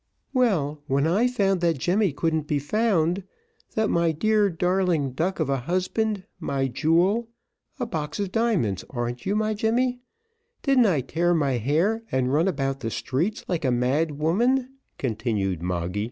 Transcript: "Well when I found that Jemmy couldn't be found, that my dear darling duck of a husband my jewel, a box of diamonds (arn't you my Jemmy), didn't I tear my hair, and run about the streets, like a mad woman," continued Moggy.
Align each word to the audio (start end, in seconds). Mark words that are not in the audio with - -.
"Well 0.33 0.81
when 0.87 1.05
I 1.05 1.27
found 1.27 1.61
that 1.61 1.77
Jemmy 1.77 2.11
couldn't 2.11 2.47
be 2.47 2.57
found, 2.57 3.21
that 3.75 3.87
my 3.87 4.11
dear 4.11 4.49
darling 4.49 5.11
duck 5.11 5.39
of 5.39 5.47
a 5.47 5.57
husband 5.57 6.23
my 6.39 6.67
jewel, 6.69 7.29
a 7.79 7.85
box 7.85 8.19
of 8.19 8.31
diamonds 8.31 8.83
(arn't 8.89 9.27
you 9.27 9.35
my 9.35 9.53
Jemmy), 9.53 9.99
didn't 10.63 10.87
I 10.87 11.01
tear 11.01 11.35
my 11.35 11.59
hair, 11.59 12.01
and 12.11 12.33
run 12.33 12.47
about 12.47 12.79
the 12.79 12.89
streets, 12.89 13.45
like 13.47 13.63
a 13.63 13.69
mad 13.69 14.17
woman," 14.17 14.73
continued 14.97 15.61
Moggy. 15.61 15.99